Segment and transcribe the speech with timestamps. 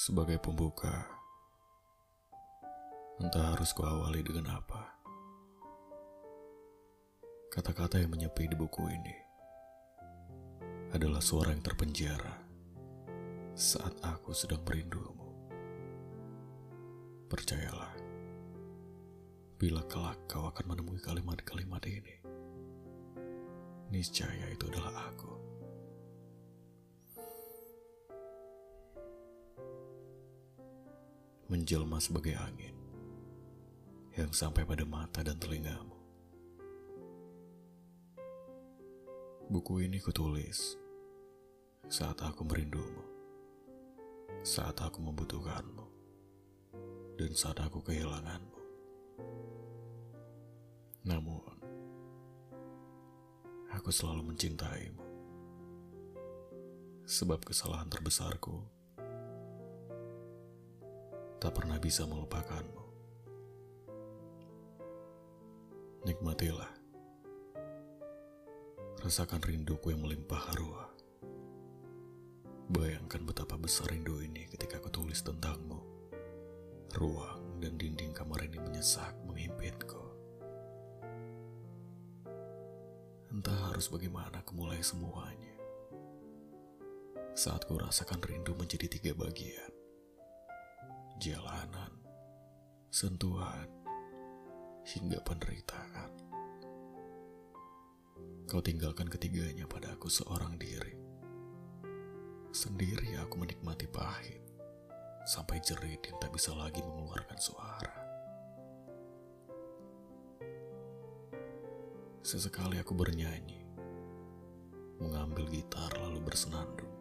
[0.00, 1.04] Sebagai pembuka,
[3.20, 4.96] entah harus kuawali dengan apa.
[7.52, 9.12] Kata-kata yang menyepi di buku ini
[10.96, 12.32] adalah suara yang terpenjara
[13.52, 15.52] saat aku sedang merindumu.
[17.28, 17.92] Percayalah,
[19.60, 22.16] bila kelak kau akan menemui kalimat-kalimat ini,
[23.92, 25.29] niscaya itu adalah aku.
[31.50, 32.70] Menjelma sebagai angin
[34.14, 35.98] yang sampai pada mata dan telingamu.
[39.50, 40.78] Buku ini kutulis
[41.90, 43.02] saat aku merindumu,
[44.46, 45.86] saat aku membutuhkanmu,
[47.18, 48.58] dan saat aku kehilanganmu.
[51.02, 51.50] Namun,
[53.74, 55.02] aku selalu mencintaimu.
[57.10, 58.79] Sebab kesalahan terbesarku
[61.40, 62.84] tak pernah bisa melupakanmu.
[66.04, 66.68] Nikmatilah.
[69.00, 70.92] Rasakan rinduku yang melimpah ruah.
[72.68, 75.80] Bayangkan betapa besar rindu ini ketika aku tulis tentangmu.
[76.92, 80.04] Ruang dan dinding kamar ini menyesak menghimpitku.
[83.32, 85.56] Entah harus bagaimana kemulai semuanya.
[87.32, 89.79] Saat ku rasakan rindu menjadi tiga bagian.
[91.20, 91.92] Jalanan,
[92.88, 93.68] sentuhan,
[94.88, 96.16] hingga penderitaan.
[98.48, 100.96] Kau tinggalkan ketiganya pada aku seorang diri.
[102.56, 104.40] Sendiri aku menikmati pahit,
[105.28, 108.00] sampai jerit yang tak bisa lagi mengeluarkan suara.
[112.24, 113.60] Sesekali aku bernyanyi,
[115.04, 116.96] mengambil gitar lalu bersenandung.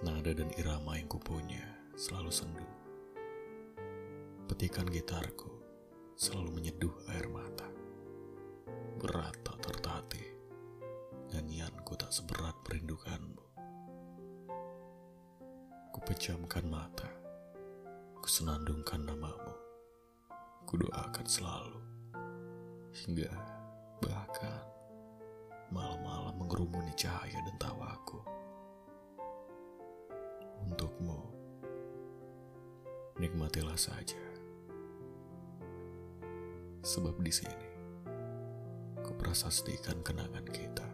[0.00, 2.66] Nada dan irama yang kupunya selalu sendu.
[4.48, 5.48] Petikan gitarku
[6.16, 7.68] selalu menyeduh air mata.
[8.96, 10.28] Berat tak tertatih,
[11.32, 13.44] nyanyianku tak seberat merindukanmu.
[15.92, 17.10] Kupejamkan mata,
[18.24, 19.54] kusenandungkan namamu,
[20.64, 21.80] kudoakan selalu,
[23.04, 23.28] hingga
[24.00, 24.64] bahkan
[25.68, 28.20] malam-malam mengerumuni cahaya dan tawaku.
[30.62, 31.11] Untukmu,
[33.22, 34.18] nikmatilah saja.
[36.82, 37.68] Sebab di sini,
[39.06, 40.91] kuprasastikan kenangan kita.